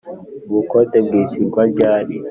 [0.49, 2.13] Ubukode bwishyurwa ryari